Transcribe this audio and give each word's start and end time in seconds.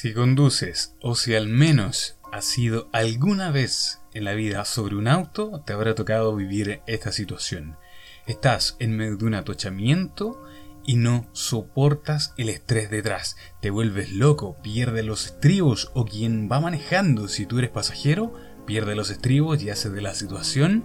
Si 0.00 0.14
conduces 0.14 0.94
o 1.02 1.16
si 1.16 1.34
al 1.34 1.48
menos 1.48 2.18
has 2.30 2.44
sido 2.44 2.88
alguna 2.92 3.50
vez 3.50 3.98
en 4.14 4.26
la 4.26 4.34
vida 4.34 4.64
sobre 4.64 4.94
un 4.94 5.08
auto, 5.08 5.64
te 5.66 5.72
habrá 5.72 5.96
tocado 5.96 6.36
vivir 6.36 6.82
esta 6.86 7.10
situación. 7.10 7.76
Estás 8.24 8.76
en 8.78 8.96
medio 8.96 9.16
de 9.16 9.24
un 9.24 9.34
atochamiento 9.34 10.40
y 10.86 10.94
no 10.94 11.28
soportas 11.32 12.32
el 12.36 12.48
estrés 12.48 12.90
detrás. 12.90 13.36
Te 13.60 13.70
vuelves 13.70 14.12
loco, 14.12 14.56
pierdes 14.62 15.04
los 15.04 15.26
estribos 15.26 15.90
o 15.94 16.04
quien 16.04 16.48
va 16.48 16.60
manejando 16.60 17.26
si 17.26 17.44
tú 17.44 17.58
eres 17.58 17.70
pasajero, 17.70 18.32
pierde 18.66 18.94
los 18.94 19.10
estribos 19.10 19.60
y 19.64 19.70
hace 19.70 19.90
de 19.90 20.00
la 20.00 20.14
situación 20.14 20.84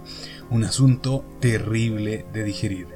un 0.50 0.64
asunto 0.64 1.24
terrible 1.40 2.26
de 2.32 2.42
digerir. 2.42 2.93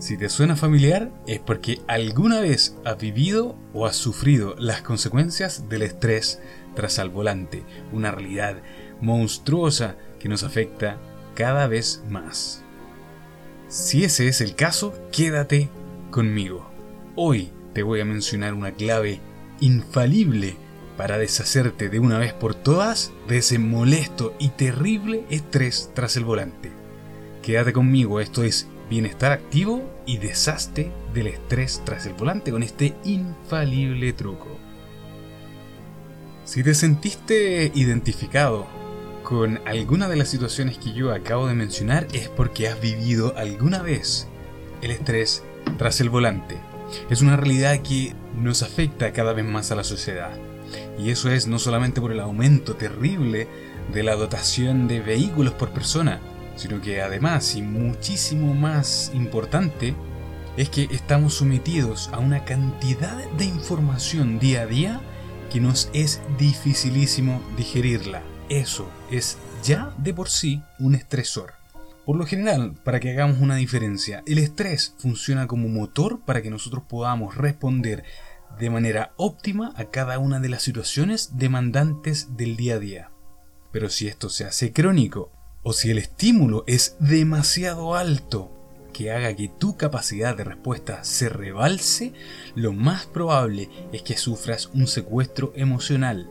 Si 0.00 0.16
te 0.16 0.30
suena 0.30 0.56
familiar 0.56 1.12
es 1.26 1.40
porque 1.40 1.82
alguna 1.86 2.40
vez 2.40 2.74
has 2.86 2.96
vivido 2.96 3.54
o 3.74 3.84
has 3.84 3.96
sufrido 3.96 4.56
las 4.58 4.80
consecuencias 4.80 5.68
del 5.68 5.82
estrés 5.82 6.40
tras 6.74 6.98
al 6.98 7.10
volante, 7.10 7.64
una 7.92 8.10
realidad 8.10 8.62
monstruosa 9.02 9.96
que 10.18 10.30
nos 10.30 10.42
afecta 10.42 10.96
cada 11.34 11.66
vez 11.66 12.02
más. 12.08 12.64
Si 13.68 14.02
ese 14.02 14.26
es 14.26 14.40
el 14.40 14.54
caso, 14.54 14.94
quédate 15.12 15.68
conmigo. 16.10 16.70
Hoy 17.14 17.50
te 17.74 17.82
voy 17.82 18.00
a 18.00 18.06
mencionar 18.06 18.54
una 18.54 18.72
clave 18.72 19.20
infalible 19.60 20.56
para 20.96 21.18
deshacerte 21.18 21.90
de 21.90 21.98
una 21.98 22.16
vez 22.16 22.32
por 22.32 22.54
todas 22.54 23.12
de 23.28 23.36
ese 23.36 23.58
molesto 23.58 24.34
y 24.38 24.48
terrible 24.48 25.26
estrés 25.28 25.90
tras 25.94 26.16
el 26.16 26.24
volante. 26.24 26.72
Quédate 27.42 27.74
conmigo, 27.74 28.18
esto 28.18 28.44
es 28.44 28.66
bienestar 28.90 29.30
activo 29.30 29.88
y 30.04 30.18
deshazte 30.18 30.92
del 31.14 31.28
estrés 31.28 31.80
tras 31.84 32.04
el 32.06 32.14
volante 32.14 32.50
con 32.50 32.64
este 32.64 32.94
infalible 33.04 34.12
truco. 34.12 34.58
Si 36.44 36.64
te 36.64 36.74
sentiste 36.74 37.70
identificado 37.72 38.66
con 39.22 39.60
alguna 39.68 40.08
de 40.08 40.16
las 40.16 40.28
situaciones 40.28 40.76
que 40.76 40.92
yo 40.92 41.14
acabo 41.14 41.46
de 41.46 41.54
mencionar 41.54 42.08
es 42.12 42.28
porque 42.28 42.66
has 42.66 42.80
vivido 42.80 43.32
alguna 43.36 43.80
vez 43.80 44.26
el 44.82 44.90
estrés 44.90 45.44
tras 45.78 46.00
el 46.00 46.10
volante. 46.10 46.58
Es 47.08 47.20
una 47.20 47.36
realidad 47.36 47.80
que 47.82 48.14
nos 48.36 48.64
afecta 48.64 49.12
cada 49.12 49.32
vez 49.32 49.44
más 49.44 49.70
a 49.70 49.76
la 49.76 49.84
sociedad. 49.84 50.32
Y 50.98 51.10
eso 51.10 51.30
es 51.30 51.46
no 51.46 51.60
solamente 51.60 52.00
por 52.00 52.10
el 52.10 52.18
aumento 52.18 52.74
terrible 52.74 53.46
de 53.92 54.02
la 54.02 54.16
dotación 54.16 54.88
de 54.88 55.00
vehículos 55.00 55.54
por 55.54 55.70
persona, 55.70 56.20
sino 56.60 56.82
que 56.82 57.00
además 57.00 57.56
y 57.56 57.62
muchísimo 57.62 58.52
más 58.52 59.10
importante 59.14 59.94
es 60.58 60.68
que 60.68 60.88
estamos 60.90 61.32
sometidos 61.32 62.10
a 62.12 62.18
una 62.18 62.44
cantidad 62.44 63.16
de 63.30 63.46
información 63.46 64.38
día 64.38 64.62
a 64.62 64.66
día 64.66 65.00
que 65.50 65.58
nos 65.58 65.88
es 65.94 66.20
dificilísimo 66.38 67.42
digerirla. 67.56 68.22
Eso 68.50 68.90
es 69.10 69.38
ya 69.64 69.94
de 69.96 70.12
por 70.12 70.28
sí 70.28 70.62
un 70.78 70.94
estresor. 70.94 71.54
Por 72.04 72.16
lo 72.16 72.26
general, 72.26 72.74
para 72.84 73.00
que 73.00 73.10
hagamos 73.10 73.38
una 73.40 73.56
diferencia, 73.56 74.22
el 74.26 74.36
estrés 74.36 74.94
funciona 74.98 75.46
como 75.46 75.68
motor 75.68 76.20
para 76.26 76.42
que 76.42 76.50
nosotros 76.50 76.84
podamos 76.86 77.36
responder 77.36 78.04
de 78.58 78.68
manera 78.68 79.14
óptima 79.16 79.72
a 79.76 79.86
cada 79.86 80.18
una 80.18 80.40
de 80.40 80.50
las 80.50 80.62
situaciones 80.62 81.38
demandantes 81.38 82.36
del 82.36 82.58
día 82.58 82.74
a 82.74 82.78
día. 82.80 83.10
Pero 83.72 83.88
si 83.88 84.08
esto 84.08 84.28
se 84.28 84.44
hace 84.44 84.72
crónico 84.74 85.32
o 85.62 85.72
si 85.72 85.90
el 85.90 85.98
estímulo 85.98 86.64
es 86.66 86.96
demasiado 87.00 87.94
alto 87.94 88.50
que 88.92 89.12
haga 89.12 89.34
que 89.34 89.48
tu 89.48 89.76
capacidad 89.76 90.36
de 90.36 90.44
respuesta 90.44 91.04
se 91.04 91.28
rebalse, 91.28 92.12
lo 92.54 92.72
más 92.72 93.06
probable 93.06 93.68
es 93.92 94.02
que 94.02 94.16
sufras 94.16 94.70
un 94.74 94.86
secuestro 94.86 95.52
emocional. 95.54 96.28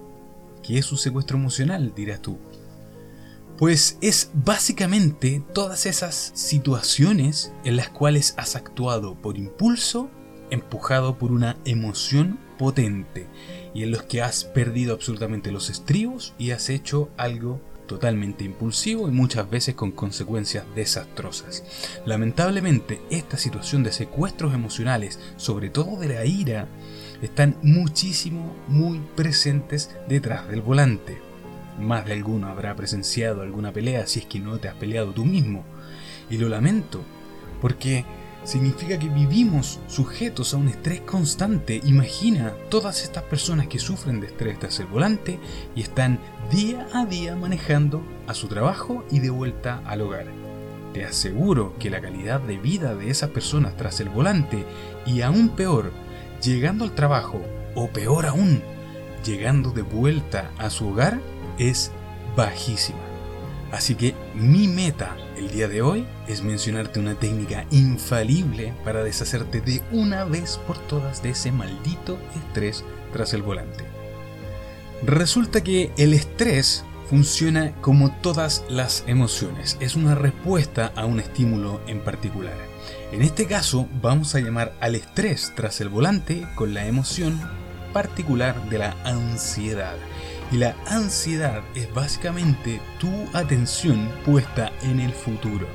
¿Qué 0.63 0.77
es 0.77 0.91
un 0.91 0.97
secuestro 0.97 1.37
emocional? 1.37 1.93
dirás 1.95 2.21
tú. 2.21 2.37
Pues 3.57 3.97
es 4.01 4.31
básicamente 4.33 5.43
todas 5.53 5.85
esas 5.85 6.31
situaciones 6.33 7.51
en 7.63 7.75
las 7.75 7.89
cuales 7.89 8.33
has 8.37 8.55
actuado 8.55 9.15
por 9.15 9.37
impulso, 9.37 10.09
empujado 10.49 11.17
por 11.17 11.31
una 11.31 11.57
emoción 11.65 12.39
potente, 12.57 13.27
y 13.73 13.83
en 13.83 13.91
los 13.91 14.03
que 14.03 14.21
has 14.21 14.43
perdido 14.43 14.93
absolutamente 14.93 15.51
los 15.51 15.69
estribos 15.69 16.33
y 16.37 16.51
has 16.51 16.69
hecho 16.69 17.09
algo 17.17 17.61
totalmente 17.89 18.45
impulsivo 18.45 19.09
y 19.09 19.11
muchas 19.11 19.49
veces 19.49 19.73
con 19.73 19.91
consecuencias 19.91 20.63
desastrosas. 20.75 21.63
Lamentablemente, 22.05 23.01
esta 23.09 23.35
situación 23.35 23.83
de 23.83 23.91
secuestros 23.91 24.53
emocionales, 24.53 25.19
sobre 25.37 25.69
todo 25.69 25.99
de 25.99 26.07
la 26.07 26.23
ira, 26.23 26.67
están 27.21 27.57
muchísimo, 27.63 28.55
muy 28.67 29.01
presentes 29.15 29.89
detrás 30.07 30.47
del 30.47 30.61
volante. 30.61 31.17
Más 31.79 32.05
de 32.05 32.13
alguno 32.13 32.47
habrá 32.47 32.75
presenciado 32.75 33.41
alguna 33.41 33.73
pelea 33.73 34.05
si 34.05 34.19
es 34.19 34.25
que 34.25 34.39
no 34.39 34.59
te 34.59 34.67
has 34.67 34.75
peleado 34.75 35.11
tú 35.11 35.25
mismo. 35.25 35.65
Y 36.29 36.37
lo 36.37 36.47
lamento, 36.47 37.01
porque 37.59 38.05
significa 38.43 38.97
que 38.97 39.09
vivimos 39.09 39.79
sujetos 39.87 40.53
a 40.53 40.57
un 40.57 40.67
estrés 40.67 41.01
constante. 41.01 41.81
Imagina 41.83 42.53
todas 42.69 43.03
estas 43.03 43.23
personas 43.23 43.67
que 43.67 43.79
sufren 43.79 44.19
de 44.19 44.27
estrés 44.27 44.59
tras 44.59 44.79
el 44.79 44.87
volante 44.87 45.39
y 45.75 45.81
están 45.81 46.19
día 46.51 46.87
a 46.93 47.05
día 47.05 47.35
manejando 47.35 48.01
a 48.27 48.33
su 48.33 48.47
trabajo 48.47 49.05
y 49.11 49.19
de 49.19 49.29
vuelta 49.29 49.81
al 49.85 50.01
hogar. 50.01 50.27
Te 50.93 51.05
aseguro 51.05 51.75
que 51.77 51.89
la 51.89 52.01
calidad 52.01 52.39
de 52.39 52.57
vida 52.57 52.95
de 52.95 53.09
esas 53.09 53.29
personas 53.29 53.77
tras 53.77 53.99
el 53.99 54.09
volante 54.09 54.65
y 55.05 55.21
aún 55.21 55.49
peor, 55.49 55.91
llegando 56.41 56.83
al 56.83 56.95
trabajo 56.95 57.41
o 57.75 57.87
peor 57.89 58.25
aún, 58.25 58.61
llegando 59.23 59.71
de 59.71 59.83
vuelta 59.83 60.51
a 60.57 60.69
su 60.69 60.89
hogar 60.89 61.19
es 61.59 61.91
bajísima. 62.35 63.08
Así 63.71 63.95
que 63.95 64.15
mi 64.33 64.67
meta 64.67 65.15
el 65.37 65.51
día 65.51 65.67
de 65.67 65.81
hoy 65.81 66.05
es 66.27 66.43
mencionarte 66.43 66.99
una 66.99 67.15
técnica 67.15 67.65
infalible 67.71 68.73
para 68.83 69.03
deshacerte 69.03 69.61
de 69.61 69.81
una 69.91 70.25
vez 70.25 70.59
por 70.65 70.77
todas 70.87 71.21
de 71.21 71.31
ese 71.31 71.51
maldito 71.51 72.17
estrés 72.35 72.83
tras 73.13 73.33
el 73.33 73.43
volante. 73.43 73.85
Resulta 75.03 75.63
que 75.63 75.91
el 75.97 76.13
estrés 76.13 76.83
funciona 77.09 77.73
como 77.81 78.11
todas 78.21 78.63
las 78.69 79.03
emociones, 79.07 79.77
es 79.79 79.95
una 79.95 80.13
respuesta 80.13 80.91
a 80.95 81.05
un 81.05 81.19
estímulo 81.19 81.81
en 81.87 82.01
particular. 82.01 82.57
En 83.11 83.21
este 83.21 83.45
caso 83.45 83.87
vamos 84.01 84.35
a 84.35 84.39
llamar 84.39 84.73
al 84.79 84.95
estrés 84.95 85.53
tras 85.55 85.79
el 85.81 85.89
volante 85.89 86.45
con 86.55 86.73
la 86.73 86.85
emoción 86.85 87.39
particular 87.93 88.69
de 88.69 88.77
la 88.77 88.95
ansiedad. 89.03 89.95
Y 90.51 90.57
la 90.57 90.75
ansiedad 90.87 91.63
es 91.75 91.93
básicamente 91.93 92.81
tu 92.97 93.11
atención 93.33 94.11
puesta 94.25 94.71
en 94.81 94.99
el 94.99 95.13
futuro. 95.13 95.67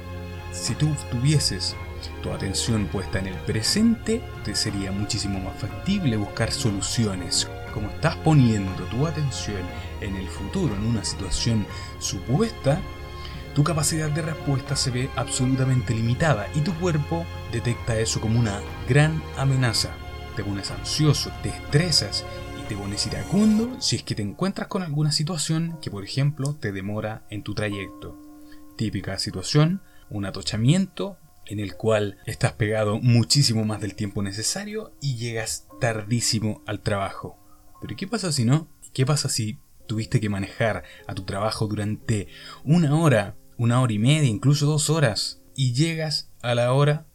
Si 0.53 0.75
tú 0.75 0.89
tuvieses 1.13 1.77
tu 2.23 2.33
atención 2.33 2.87
puesta 2.87 3.21
en 3.21 3.29
el 3.29 3.35
presente, 3.35 4.21
te 4.45 4.55
sería 4.57 4.91
muchísimo 4.91 5.39
más 5.39 5.57
factible 5.61 6.17
buscar 6.17 6.51
soluciones. 6.51 7.49
Como 7.73 7.89
estás 7.89 8.17
poniendo 8.17 8.85
tu 8.85 9.07
atención 9.07 9.63
en 10.01 10.17
el 10.17 10.29
futuro, 10.29 10.75
en 10.75 10.87
una 10.87 11.05
situación 11.05 11.67
supuesta, 12.01 12.81
tu 13.55 13.63
capacidad 13.63 14.11
de 14.11 14.23
respuesta 14.23 14.75
se 14.75 14.91
ve 14.91 15.11
absolutamente 15.15 15.95
limitada 15.95 16.49
y 16.55 16.61
tu 16.61 16.75
cuerpo 16.75 17.25
detecta 17.53 17.97
eso 17.97 18.21
como 18.21 18.41
una 18.41 18.61
gran 18.89 19.23
amenaza. 19.37 19.91
Te 20.35 20.43
pones 20.43 20.73
ansioso, 20.73 21.31
te 21.45 21.51
estresas 21.51 22.25
te 22.69 22.77
pones 22.77 23.07
iracundo 23.07 23.77
si 23.81 23.97
es 23.97 24.03
que 24.03 24.15
te 24.15 24.23
encuentras 24.23 24.69
con 24.69 24.83
alguna 24.83 25.13
situación 25.13 25.79
que, 25.83 25.91
por 25.91 26.03
ejemplo, 26.03 26.55
te 26.55 26.73
demora 26.73 27.27
en 27.29 27.43
tu 27.43 27.55
trayecto. 27.55 28.19
Típica 28.77 29.19
situación, 29.19 29.83
un 30.09 30.25
atochamiento 30.25 31.19
en 31.47 31.61
el 31.61 31.75
cual 31.75 32.19
estás 32.25 32.53
pegado 32.53 32.99
muchísimo 33.01 33.65
más 33.65 33.83
del 33.83 33.95
tiempo 33.95 34.23
necesario 34.23 34.93
y 35.03 35.17
llegas 35.17 35.67
tardísimo 35.79 36.63
al 36.67 36.81
trabajo. 36.81 37.39
Pero 37.83 37.97
¿qué 37.97 38.07
pasa 38.07 38.33
si 38.33 38.47
no? 38.47 38.69
¿Qué 38.95 39.05
pasa 39.05 39.29
si 39.29 39.59
tuviste 39.87 40.19
que 40.19 40.31
manejar 40.31 40.85
a 41.07 41.15
tu 41.15 41.25
trabajo 41.25 41.67
durante 41.67 42.29
una 42.65 42.97
hora, 42.97 43.37
una 43.59 43.81
hora 43.83 43.93
y 43.93 43.99
media, 43.99 44.29
incluso 44.29 44.65
dos 44.65 44.89
horas 44.89 45.43
y 45.55 45.75
llegas 45.75 46.31
a 46.41 46.55
la 46.55 46.73
hora 46.73 47.07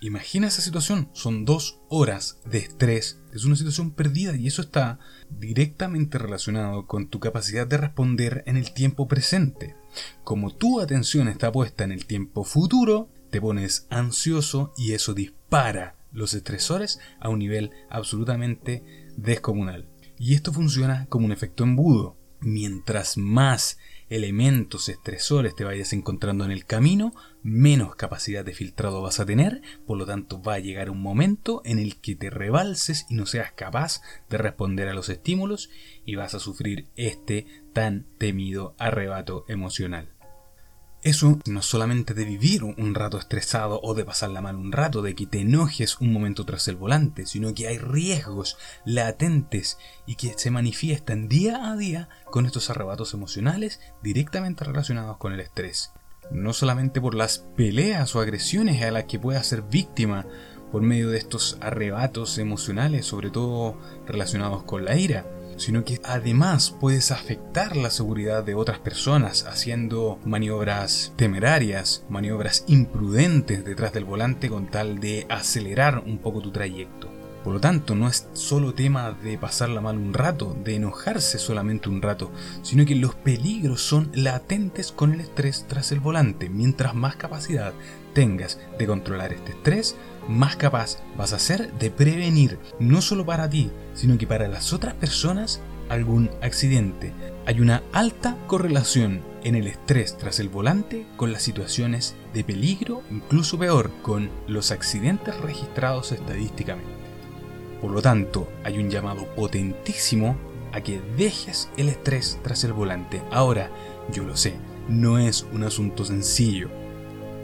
Imagina 0.00 0.46
esa 0.46 0.62
situación, 0.62 1.10
son 1.12 1.44
dos 1.44 1.80
horas 1.88 2.38
de 2.44 2.58
estrés, 2.58 3.20
es 3.32 3.44
una 3.44 3.56
situación 3.56 3.90
perdida 3.90 4.36
y 4.36 4.46
eso 4.46 4.62
está 4.62 5.00
directamente 5.28 6.18
relacionado 6.18 6.86
con 6.86 7.08
tu 7.08 7.18
capacidad 7.18 7.66
de 7.66 7.78
responder 7.78 8.44
en 8.46 8.56
el 8.56 8.72
tiempo 8.72 9.08
presente. 9.08 9.74
Como 10.22 10.54
tu 10.54 10.80
atención 10.80 11.26
está 11.26 11.50
puesta 11.50 11.82
en 11.82 11.90
el 11.90 12.06
tiempo 12.06 12.44
futuro, 12.44 13.08
te 13.30 13.40
pones 13.40 13.88
ansioso 13.90 14.72
y 14.76 14.92
eso 14.92 15.14
dispara 15.14 15.96
los 16.12 16.32
estresores 16.32 17.00
a 17.18 17.28
un 17.28 17.40
nivel 17.40 17.72
absolutamente 17.90 19.10
descomunal. 19.16 19.88
Y 20.16 20.34
esto 20.34 20.52
funciona 20.52 21.06
como 21.08 21.26
un 21.26 21.32
efecto 21.32 21.64
embudo. 21.64 22.16
Mientras 22.40 23.16
más 23.16 23.78
elementos 24.10 24.88
estresores 24.88 25.54
te 25.54 25.64
vayas 25.64 25.92
encontrando 25.92 26.44
en 26.44 26.50
el 26.50 26.64
camino, 26.64 27.14
menos 27.42 27.94
capacidad 27.94 28.44
de 28.44 28.54
filtrado 28.54 29.02
vas 29.02 29.20
a 29.20 29.26
tener, 29.26 29.62
por 29.86 29.98
lo 29.98 30.06
tanto 30.06 30.42
va 30.42 30.54
a 30.54 30.58
llegar 30.58 30.90
un 30.90 31.00
momento 31.00 31.62
en 31.64 31.78
el 31.78 31.96
que 32.00 32.16
te 32.16 32.30
rebalses 32.30 33.06
y 33.08 33.14
no 33.14 33.26
seas 33.26 33.52
capaz 33.52 34.02
de 34.28 34.38
responder 34.38 34.88
a 34.88 34.94
los 34.94 35.08
estímulos 35.08 35.70
y 36.04 36.14
vas 36.16 36.34
a 36.34 36.40
sufrir 36.40 36.86
este 36.96 37.46
tan 37.72 38.06
temido 38.18 38.74
arrebato 38.78 39.44
emocional. 39.48 40.17
Eso 41.02 41.38
no 41.46 41.62
solamente 41.62 42.12
de 42.12 42.24
vivir 42.24 42.64
un 42.64 42.94
rato 42.94 43.18
estresado 43.18 43.80
o 43.84 43.94
de 43.94 44.04
pasarla 44.04 44.40
mal 44.40 44.56
un 44.56 44.72
rato, 44.72 45.00
de 45.00 45.14
que 45.14 45.26
te 45.26 45.40
enojes 45.40 46.00
un 46.00 46.12
momento 46.12 46.44
tras 46.44 46.66
el 46.66 46.74
volante, 46.74 47.24
sino 47.24 47.54
que 47.54 47.68
hay 47.68 47.78
riesgos 47.78 48.58
latentes 48.84 49.78
y 50.06 50.16
que 50.16 50.34
se 50.36 50.50
manifiestan 50.50 51.28
día 51.28 51.70
a 51.70 51.76
día 51.76 52.08
con 52.24 52.46
estos 52.46 52.68
arrebatos 52.68 53.14
emocionales 53.14 53.80
directamente 54.02 54.64
relacionados 54.64 55.18
con 55.18 55.32
el 55.32 55.40
estrés. 55.40 55.92
No 56.32 56.52
solamente 56.52 57.00
por 57.00 57.14
las 57.14 57.38
peleas 57.56 58.16
o 58.16 58.20
agresiones 58.20 58.82
a 58.82 58.90
las 58.90 59.04
que 59.04 59.20
puedas 59.20 59.46
ser 59.46 59.62
víctima 59.62 60.26
por 60.72 60.82
medio 60.82 61.10
de 61.10 61.18
estos 61.18 61.58
arrebatos 61.60 62.38
emocionales, 62.38 63.06
sobre 63.06 63.30
todo 63.30 63.78
relacionados 64.04 64.64
con 64.64 64.84
la 64.84 64.96
ira, 64.96 65.24
sino 65.58 65.84
que 65.84 66.00
además 66.04 66.74
puedes 66.80 67.10
afectar 67.10 67.76
la 67.76 67.90
seguridad 67.90 68.44
de 68.44 68.54
otras 68.54 68.78
personas 68.78 69.44
haciendo 69.44 70.18
maniobras 70.24 71.12
temerarias, 71.16 72.04
maniobras 72.08 72.64
imprudentes 72.66 73.64
detrás 73.64 73.92
del 73.92 74.04
volante 74.04 74.48
con 74.48 74.66
tal 74.68 75.00
de 75.00 75.26
acelerar 75.28 76.02
un 76.06 76.18
poco 76.18 76.40
tu 76.40 76.50
trayecto. 76.50 77.08
Por 77.44 77.54
lo 77.54 77.60
tanto, 77.60 77.94
no 77.94 78.08
es 78.08 78.28
solo 78.32 78.74
tema 78.74 79.12
de 79.12 79.38
pasarla 79.38 79.80
mal 79.80 79.96
un 79.96 80.12
rato, 80.12 80.56
de 80.64 80.74
enojarse 80.74 81.38
solamente 81.38 81.88
un 81.88 82.02
rato, 82.02 82.30
sino 82.62 82.84
que 82.84 82.96
los 82.96 83.14
peligros 83.14 83.80
son 83.80 84.10
latentes 84.12 84.92
con 84.92 85.14
el 85.14 85.20
estrés 85.20 85.64
tras 85.68 85.92
el 85.92 86.00
volante. 86.00 86.48
Mientras 86.48 86.94
más 86.94 87.16
capacidad 87.16 87.72
tengas 88.18 88.58
de 88.76 88.84
controlar 88.84 89.32
este 89.32 89.52
estrés, 89.52 89.94
más 90.26 90.56
capaz 90.56 90.98
vas 91.16 91.32
a 91.32 91.38
ser 91.38 91.72
de 91.74 91.88
prevenir, 91.88 92.58
no 92.80 93.00
solo 93.00 93.24
para 93.24 93.48
ti, 93.48 93.70
sino 93.94 94.18
que 94.18 94.26
para 94.26 94.48
las 94.48 94.72
otras 94.72 94.94
personas, 94.94 95.60
algún 95.88 96.28
accidente. 96.42 97.12
Hay 97.46 97.60
una 97.60 97.84
alta 97.92 98.36
correlación 98.48 99.22
en 99.44 99.54
el 99.54 99.68
estrés 99.68 100.18
tras 100.18 100.40
el 100.40 100.48
volante 100.48 101.06
con 101.14 101.30
las 101.30 101.42
situaciones 101.42 102.16
de 102.34 102.42
peligro, 102.42 103.04
incluso 103.08 103.56
peor, 103.56 103.92
con 104.02 104.30
los 104.48 104.72
accidentes 104.72 105.40
registrados 105.40 106.10
estadísticamente. 106.10 106.90
Por 107.80 107.92
lo 107.92 108.02
tanto, 108.02 108.48
hay 108.64 108.78
un 108.78 108.90
llamado 108.90 109.32
potentísimo 109.36 110.36
a 110.72 110.80
que 110.80 111.00
dejes 111.16 111.70
el 111.76 111.88
estrés 111.88 112.40
tras 112.42 112.64
el 112.64 112.72
volante. 112.72 113.22
Ahora, 113.30 113.70
yo 114.10 114.24
lo 114.24 114.36
sé, 114.36 114.54
no 114.88 115.20
es 115.20 115.46
un 115.52 115.62
asunto 115.62 116.04
sencillo. 116.04 116.68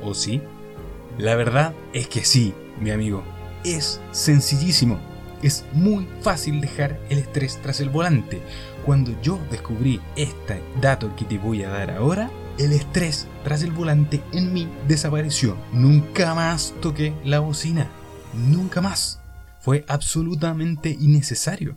¿O 0.03 0.15
sí? 0.15 0.43
La 1.19 1.37
verdad 1.37 1.75
es 1.93 2.08
que 2.08 2.25
sí, 2.25 2.55
mi 2.81 2.90
amigo. 2.90 3.22
Es 3.64 4.00
sencillísimo. 4.11 4.99
Es 5.43 5.64
muy 5.72 6.08
fácil 6.22 6.61
dejar 6.61 6.99
el 7.08 7.19
estrés 7.19 7.61
tras 7.62 7.81
el 7.81 7.88
volante. 7.88 8.40
Cuando 8.84 9.12
yo 9.22 9.38
descubrí 9.50 10.00
este 10.16 10.62
dato 10.81 11.14
que 11.14 11.25
te 11.25 11.38
voy 11.38 11.62
a 11.62 11.69
dar 11.69 11.90
ahora, 11.93 12.31
el 12.58 12.72
estrés 12.72 13.26
tras 13.44 13.62
el 13.62 13.70
volante 13.70 14.22
en 14.32 14.52
mí 14.52 14.69
desapareció. 14.88 15.56
Nunca 15.72 16.34
más 16.34 16.75
toqué 16.81 17.14
la 17.25 17.40
bocina. 17.40 17.88
Nunca 18.32 18.81
más. 18.81 19.20
Fue 19.61 19.84
absolutamente 19.87 20.90
innecesario. 20.90 21.76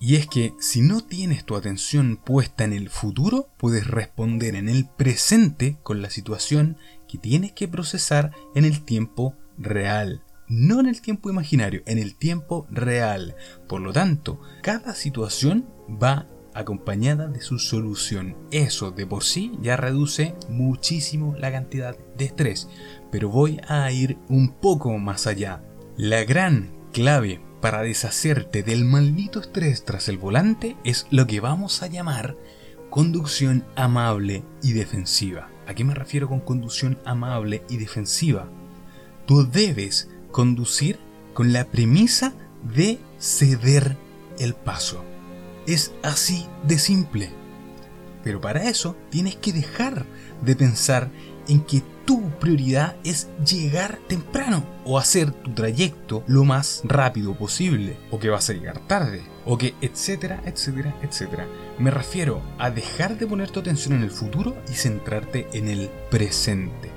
Y 0.00 0.16
es 0.16 0.26
que 0.26 0.52
si 0.60 0.80
no 0.82 1.00
tienes 1.00 1.44
tu 1.44 1.56
atención 1.56 2.16
puesta 2.22 2.64
en 2.64 2.72
el 2.72 2.90
futuro, 2.90 3.48
puedes 3.56 3.86
responder 3.86 4.54
en 4.54 4.68
el 4.68 4.86
presente 4.86 5.78
con 5.82 6.02
la 6.02 6.10
situación 6.10 6.76
tienes 7.18 7.52
que 7.52 7.68
procesar 7.68 8.32
en 8.54 8.64
el 8.64 8.84
tiempo 8.84 9.34
real. 9.58 10.22
No 10.48 10.80
en 10.80 10.86
el 10.86 11.00
tiempo 11.00 11.30
imaginario, 11.30 11.82
en 11.86 11.98
el 11.98 12.16
tiempo 12.16 12.66
real. 12.70 13.34
Por 13.66 13.80
lo 13.80 13.92
tanto, 13.92 14.40
cada 14.62 14.94
situación 14.94 15.66
va 15.90 16.26
acompañada 16.54 17.26
de 17.28 17.40
su 17.40 17.58
solución. 17.58 18.36
Eso 18.50 18.90
de 18.90 19.06
por 19.06 19.24
sí 19.24 19.52
ya 19.60 19.76
reduce 19.76 20.34
muchísimo 20.48 21.34
la 21.38 21.50
cantidad 21.50 21.96
de 22.16 22.26
estrés. 22.26 22.68
Pero 23.10 23.28
voy 23.28 23.60
a 23.68 23.90
ir 23.90 24.18
un 24.28 24.52
poco 24.52 24.96
más 24.98 25.26
allá. 25.26 25.62
La 25.96 26.24
gran 26.24 26.72
clave 26.92 27.40
para 27.60 27.82
deshacerte 27.82 28.62
del 28.62 28.84
maldito 28.84 29.40
estrés 29.40 29.84
tras 29.84 30.08
el 30.08 30.18
volante 30.18 30.76
es 30.84 31.06
lo 31.10 31.26
que 31.26 31.40
vamos 31.40 31.82
a 31.82 31.86
llamar 31.86 32.36
conducción 32.90 33.64
amable 33.74 34.44
y 34.62 34.72
defensiva. 34.72 35.53
¿A 35.66 35.74
qué 35.74 35.84
me 35.84 35.94
refiero 35.94 36.28
con 36.28 36.40
conducción 36.40 36.98
amable 37.04 37.62
y 37.68 37.78
defensiva? 37.78 38.48
Tú 39.26 39.48
debes 39.50 40.10
conducir 40.30 40.98
con 41.32 41.52
la 41.52 41.64
premisa 41.64 42.34
de 42.62 42.98
ceder 43.18 43.96
el 44.38 44.54
paso. 44.54 45.02
Es 45.66 45.92
así 46.02 46.46
de 46.66 46.78
simple. 46.78 47.30
Pero 48.22 48.40
para 48.40 48.68
eso 48.68 48.96
tienes 49.10 49.36
que 49.36 49.52
dejar 49.52 50.06
de 50.42 50.56
pensar 50.56 51.10
en 51.48 51.60
que 51.60 51.82
tu 52.04 52.30
prioridad 52.38 52.96
es 53.04 53.28
llegar 53.44 53.98
temprano 54.08 54.64
o 54.84 54.98
hacer 54.98 55.32
tu 55.32 55.52
trayecto 55.52 56.22
lo 56.26 56.44
más 56.44 56.82
rápido 56.84 57.34
posible 57.34 57.96
o 58.10 58.18
que 58.18 58.28
vas 58.28 58.50
a 58.50 58.52
llegar 58.52 58.78
tarde 58.86 59.22
o 59.44 59.56
que 59.58 59.74
etcétera, 59.80 60.42
etcétera, 60.44 60.94
etcétera. 61.02 61.46
Me 61.78 61.90
refiero 61.90 62.42
a 62.58 62.70
dejar 62.70 63.18
de 63.18 63.26
poner 63.26 63.50
tu 63.50 63.60
atención 63.60 63.94
en 63.94 64.02
el 64.02 64.10
futuro 64.10 64.56
y 64.70 64.74
centrarte 64.74 65.48
en 65.52 65.68
el 65.68 65.90
presente. 66.10 66.90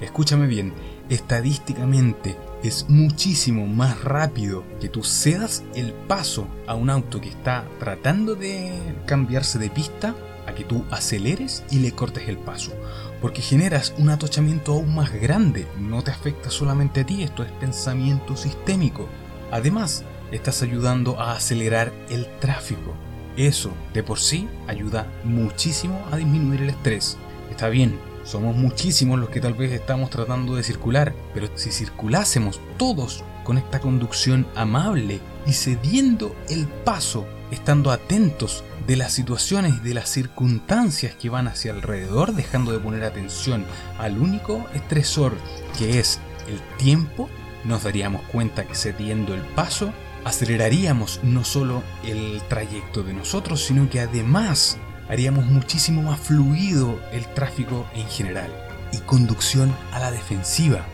Escúchame 0.00 0.46
bien, 0.46 0.72
estadísticamente 1.08 2.36
es 2.62 2.88
muchísimo 2.88 3.66
más 3.66 4.02
rápido 4.02 4.64
que 4.80 4.88
tú 4.88 5.02
cedas 5.02 5.64
el 5.74 5.92
paso 5.92 6.46
a 6.66 6.74
un 6.74 6.90
auto 6.90 7.20
que 7.20 7.28
está 7.28 7.64
tratando 7.78 8.34
de 8.34 8.72
cambiarse 9.06 9.58
de 9.58 9.70
pista 9.70 10.14
a 10.46 10.54
que 10.54 10.64
tú 10.64 10.84
aceleres 10.90 11.64
y 11.70 11.80
le 11.80 11.92
cortes 11.92 12.28
el 12.28 12.38
paso. 12.38 12.72
Porque 13.20 13.42
generas 13.42 13.94
un 13.98 14.10
atochamiento 14.10 14.72
aún 14.72 14.94
más 14.94 15.12
grande. 15.12 15.66
No 15.78 16.02
te 16.02 16.10
afecta 16.10 16.50
solamente 16.50 17.00
a 17.00 17.06
ti, 17.06 17.22
esto 17.22 17.42
es 17.42 17.50
pensamiento 17.52 18.36
sistémico. 18.36 19.08
Además, 19.50 20.04
estás 20.30 20.62
ayudando 20.62 21.18
a 21.20 21.32
acelerar 21.32 21.92
el 22.10 22.26
tráfico. 22.38 22.94
Eso 23.36 23.72
de 23.94 24.02
por 24.02 24.18
sí 24.18 24.48
ayuda 24.66 25.06
muchísimo 25.24 26.04
a 26.10 26.16
disminuir 26.16 26.62
el 26.62 26.70
estrés. 26.70 27.16
Está 27.50 27.68
bien, 27.68 27.98
somos 28.24 28.54
muchísimos 28.56 29.18
los 29.18 29.30
que 29.30 29.40
tal 29.40 29.54
vez 29.54 29.72
estamos 29.72 30.10
tratando 30.10 30.54
de 30.54 30.62
circular, 30.62 31.14
pero 31.32 31.48
si 31.54 31.70
circulásemos 31.70 32.60
todos 32.76 33.24
con 33.42 33.56
esta 33.56 33.80
conducción 33.80 34.46
amable 34.54 35.20
y 35.46 35.52
cediendo 35.52 36.36
el 36.50 36.66
paso, 36.66 37.26
estando 37.50 37.90
atentos 37.90 38.64
de 38.88 38.96
las 38.96 39.12
situaciones 39.12 39.74
y 39.76 39.80
de 39.80 39.92
las 39.92 40.08
circunstancias 40.08 41.14
que 41.14 41.28
van 41.28 41.46
hacia 41.46 41.72
alrededor, 41.72 42.34
dejando 42.34 42.72
de 42.72 42.78
poner 42.78 43.04
atención 43.04 43.66
al 43.98 44.18
único 44.18 44.66
estresor 44.72 45.34
que 45.78 46.00
es 46.00 46.18
el 46.48 46.58
tiempo, 46.78 47.28
nos 47.64 47.82
daríamos 47.82 48.22
cuenta 48.32 48.66
que 48.66 48.74
cediendo 48.74 49.34
el 49.34 49.42
paso, 49.42 49.92
aceleraríamos 50.24 51.20
no 51.22 51.44
solo 51.44 51.82
el 52.02 52.40
trayecto 52.48 53.02
de 53.02 53.12
nosotros, 53.12 53.62
sino 53.62 53.90
que 53.90 54.00
además 54.00 54.78
haríamos 55.10 55.44
muchísimo 55.44 56.00
más 56.00 56.18
fluido 56.18 56.98
el 57.12 57.26
tráfico 57.34 57.86
en 57.94 58.08
general. 58.08 58.50
Y 58.92 58.98
conducción 59.00 59.76
a 59.92 59.98
la 59.98 60.10
defensiva. 60.10 60.86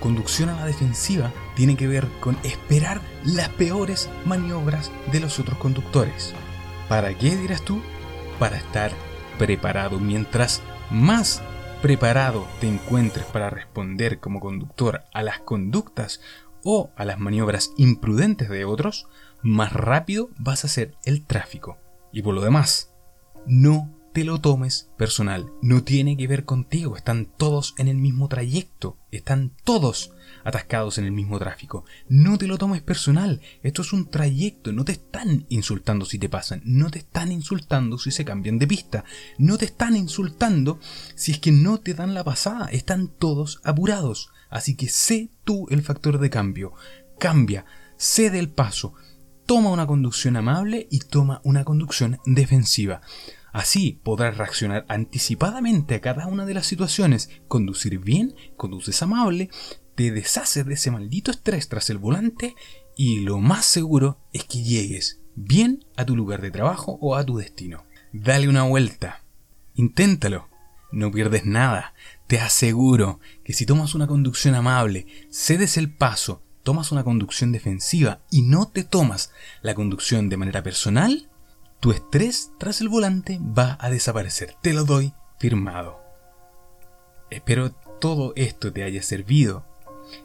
Conducción 0.00 0.48
a 0.48 0.56
la 0.56 0.64
defensiva 0.64 1.30
tiene 1.54 1.76
que 1.76 1.86
ver 1.86 2.08
con 2.18 2.38
esperar 2.44 3.02
las 3.24 3.50
peores 3.50 4.08
maniobras 4.24 4.90
de 5.12 5.20
los 5.20 5.38
otros 5.38 5.58
conductores. 5.58 6.34
¿Para 6.88 7.16
qué 7.16 7.36
dirás 7.36 7.62
tú? 7.62 7.80
Para 8.38 8.56
estar 8.56 8.92
preparado. 9.38 9.98
Mientras 9.98 10.62
más 10.90 11.42
preparado 11.80 12.46
te 12.60 12.68
encuentres 12.68 13.24
para 13.26 13.50
responder 13.50 14.20
como 14.20 14.40
conductor 14.40 15.02
a 15.12 15.22
las 15.22 15.40
conductas 15.40 16.20
o 16.62 16.90
a 16.96 17.04
las 17.04 17.18
maniobras 17.18 17.72
imprudentes 17.76 18.48
de 18.48 18.64
otros, 18.64 19.08
más 19.42 19.72
rápido 19.72 20.30
vas 20.38 20.64
a 20.64 20.68
hacer 20.68 20.94
el 21.04 21.24
tráfico. 21.24 21.78
Y 22.12 22.22
por 22.22 22.34
lo 22.34 22.42
demás, 22.42 22.92
no 23.46 23.90
te 24.12 24.24
lo 24.24 24.40
tomes 24.40 24.90
personal. 24.98 25.50
No 25.62 25.84
tiene 25.84 26.16
que 26.16 26.26
ver 26.26 26.44
contigo. 26.44 26.96
Están 26.96 27.26
todos 27.26 27.74
en 27.78 27.88
el 27.88 27.96
mismo 27.96 28.28
trayecto. 28.28 28.98
Están 29.10 29.52
todos 29.64 30.12
atascados 30.44 30.98
en 30.98 31.06
el 31.06 31.12
mismo 31.12 31.38
tráfico. 31.38 31.84
No 32.08 32.36
te 32.36 32.46
lo 32.46 32.58
tomes 32.58 32.82
personal. 32.82 33.40
Esto 33.62 33.82
es 33.82 33.92
un 33.92 34.10
trayecto. 34.10 34.72
No 34.72 34.84
te 34.84 34.92
están 34.92 35.46
insultando 35.48 36.04
si 36.04 36.18
te 36.18 36.28
pasan. 36.28 36.60
No 36.64 36.90
te 36.90 36.98
están 36.98 37.32
insultando 37.32 37.98
si 37.98 38.10
se 38.10 38.24
cambian 38.24 38.58
de 38.58 38.66
pista. 38.66 39.04
No 39.38 39.56
te 39.56 39.64
están 39.64 39.96
insultando 39.96 40.78
si 41.14 41.32
es 41.32 41.38
que 41.38 41.52
no 41.52 41.80
te 41.80 41.94
dan 41.94 42.12
la 42.14 42.24
pasada. 42.24 42.66
Están 42.66 43.08
todos 43.08 43.60
apurados. 43.64 44.30
Así 44.50 44.74
que 44.74 44.88
sé 44.88 45.30
tú 45.44 45.66
el 45.70 45.82
factor 45.82 46.18
de 46.18 46.28
cambio. 46.28 46.74
Cambia. 47.18 47.64
Cede 47.96 48.38
el 48.38 48.50
paso 48.50 48.94
toma 49.46 49.70
una 49.70 49.86
conducción 49.86 50.36
amable 50.36 50.86
y 50.90 51.00
toma 51.00 51.40
una 51.44 51.64
conducción 51.64 52.18
defensiva. 52.24 53.02
Así 53.52 54.00
podrás 54.02 54.38
reaccionar 54.38 54.86
anticipadamente 54.88 55.94
a 55.94 56.00
cada 56.00 56.26
una 56.26 56.46
de 56.46 56.54
las 56.54 56.66
situaciones, 56.66 57.30
conducir 57.48 57.98
bien, 57.98 58.34
conduces 58.56 59.02
amable, 59.02 59.50
te 59.94 60.10
deshaces 60.10 60.64
de 60.64 60.74
ese 60.74 60.90
maldito 60.90 61.30
estrés 61.30 61.68
tras 61.68 61.90
el 61.90 61.98
volante 61.98 62.56
y 62.96 63.20
lo 63.20 63.38
más 63.38 63.66
seguro 63.66 64.18
es 64.32 64.44
que 64.44 64.62
llegues 64.62 65.20
bien 65.34 65.84
a 65.96 66.06
tu 66.06 66.16
lugar 66.16 66.40
de 66.40 66.50
trabajo 66.50 66.98
o 67.00 67.14
a 67.14 67.24
tu 67.24 67.36
destino. 67.36 67.84
Dale 68.12 68.48
una 68.48 68.64
vuelta. 68.64 69.22
Inténtalo. 69.74 70.48
No 70.90 71.10
pierdes 71.10 71.46
nada. 71.46 71.94
Te 72.26 72.38
aseguro 72.38 73.20
que 73.44 73.54
si 73.54 73.64
tomas 73.64 73.94
una 73.94 74.06
conducción 74.06 74.54
amable, 74.54 75.06
cedes 75.30 75.78
el 75.78 75.90
paso, 75.90 76.42
tomas 76.62 76.92
una 76.92 77.04
conducción 77.04 77.50
defensiva 77.52 78.20
y 78.30 78.42
no 78.42 78.68
te 78.68 78.84
tomas 78.84 79.32
la 79.62 79.74
conducción 79.74 80.28
de 80.28 80.36
manera 80.36 80.62
personal, 80.62 81.30
tu 81.82 81.90
estrés 81.90 82.52
tras 82.58 82.80
el 82.80 82.88
volante 82.88 83.38
va 83.42 83.76
a 83.78 83.90
desaparecer. 83.90 84.54
Te 84.62 84.72
lo 84.72 84.84
doy 84.84 85.12
firmado. 85.38 86.00
Espero 87.28 87.72
todo 88.00 88.32
esto 88.36 88.72
te 88.72 88.84
haya 88.84 89.02
servido 89.02 89.66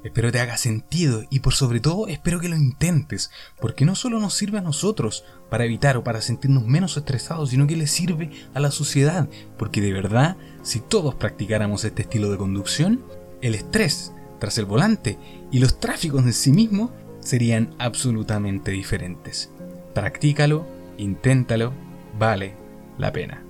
Espero 0.04 0.32
te 0.32 0.40
haga 0.40 0.58
sentido 0.58 1.24
y 1.30 1.40
por 1.40 1.54
sobre 1.54 1.80
todo 1.80 2.08
espero 2.08 2.40
que 2.40 2.50
lo 2.50 2.56
intentes, 2.56 3.32
porque 3.60 3.86
no 3.86 3.96
solo 3.96 4.20
nos 4.20 4.34
sirve 4.34 4.58
a 4.58 4.62
nosotros 4.62 5.26
para 5.50 5.66
evitar 5.66 5.98
o 5.98 6.04
para 6.04 6.22
sentirnos 6.22 6.66
menos 6.66 6.98
estresados, 6.98 7.50
sino 7.50 7.68
que 7.68 7.76
le 7.76 7.88
sirve 7.88 8.32
a 8.54 8.60
la 8.60 8.72
sociedad, 8.72 9.28
porque 9.58 9.82
de 9.82 9.94
verdad, 9.94 10.38
si 10.64 10.80
todos 10.80 11.16
practicáramos 11.16 11.84
este 11.84 12.04
estilo 12.04 12.30
de 12.30 12.38
conducción, 12.38 13.04
el 13.42 13.56
estrés 13.56 14.12
tras 14.40 14.58
el 14.58 14.66
volante 14.66 15.18
y 15.52 15.60
los 15.60 15.80
tráficos 15.80 16.24
en 16.24 16.34
sí 16.34 16.52
mismos 16.52 16.92
serían 17.20 17.76
absolutamente 17.80 18.72
diferentes. 18.72 19.50
Practícalo, 19.94 20.66
inténtalo, 20.98 21.74
vale 22.18 22.54
la 22.98 23.12
pena. 23.12 23.44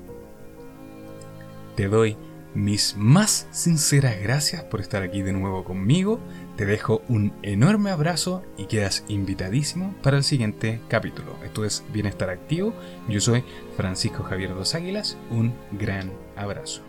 Te 1.76 1.88
doy 1.88 2.18
mis 2.54 2.96
más 2.98 3.48
sinceras 3.52 4.20
gracias 4.20 4.64
por 4.64 4.82
estar 4.82 5.04
aquí 5.04 5.22
de 5.22 5.32
nuevo 5.32 5.64
conmigo. 5.64 6.20
Te 6.56 6.66
dejo 6.66 7.04
un 7.08 7.34
enorme 7.44 7.92
abrazo 7.92 8.42
y 8.58 8.66
quedas 8.66 9.06
invitadísimo 9.08 9.94
para 10.02 10.18
el 10.18 10.24
siguiente 10.24 10.82
capítulo. 10.88 11.36
Esto 11.44 11.66
es 11.66 11.84
Bienestar 11.94 12.32
Activo. 12.32 12.74
Yo 13.08 13.22
soy 13.22 13.44
Francisco 13.76 14.24
Javier 14.24 14.56
Dos 14.56 14.74
Águilas. 14.74 15.18
Un 15.30 15.54
gran 15.72 16.12
abrazo. 16.36 16.82